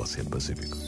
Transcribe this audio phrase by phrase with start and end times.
[0.00, 0.78] Oceano Pacífico.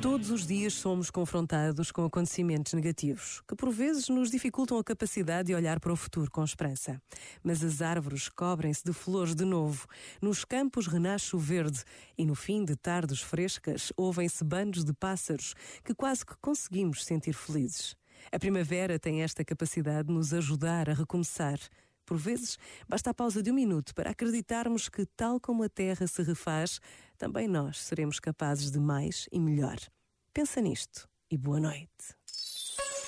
[0.00, 5.48] Todos os dias somos confrontados com acontecimentos negativos, que por vezes nos dificultam a capacidade
[5.48, 7.02] de olhar para o futuro com esperança.
[7.42, 9.86] Mas as árvores cobrem-se de flores de novo,
[10.22, 11.84] nos campos renasce o verde
[12.16, 17.34] e no fim de tardes frescas ouvem-se bandos de pássaros que quase que conseguimos sentir
[17.34, 17.94] felizes.
[18.32, 21.58] A primavera tem esta capacidade de nos ajudar a recomeçar.
[22.08, 26.06] Por vezes, basta a pausa de um minuto para acreditarmos que, tal como a Terra
[26.06, 26.80] se refaz,
[27.18, 29.76] também nós seremos capazes de mais e melhor.
[30.32, 32.16] Pensa nisto e boa noite.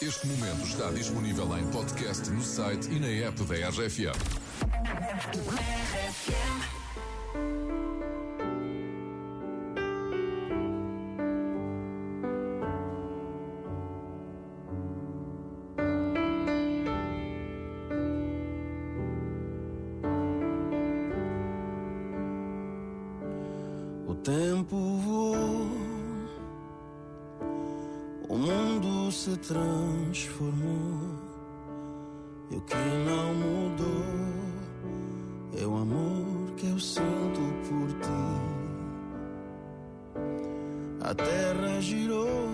[0.00, 4.16] Este momento está disponível em podcast no site e na app da RFM.
[24.08, 25.66] O tempo voou,
[28.28, 31.16] o mundo se transformou.
[32.48, 34.04] E o que não mudou
[35.60, 38.36] é o amor que eu sinto por ti.
[41.00, 42.48] A terra girou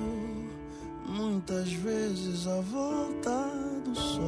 [1.06, 3.50] muitas vezes à volta
[3.84, 4.22] do sol.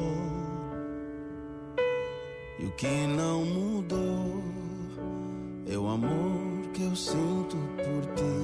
[2.58, 4.53] E o que não mudou
[6.94, 8.36] eu sinto por ti.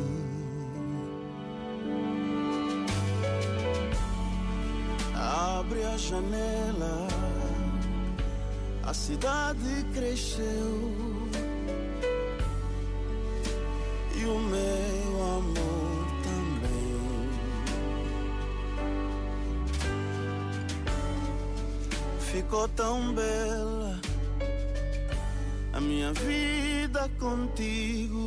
[5.14, 7.06] Abre a janela,
[8.82, 11.28] a cidade cresceu
[14.16, 17.30] e o meu amor também.
[22.32, 24.00] Ficou tão bela
[25.72, 26.59] a minha vida
[27.18, 28.26] contigo.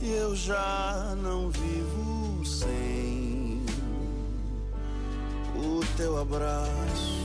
[0.00, 3.64] E eu já não vivo sem
[5.56, 7.23] o teu abraço,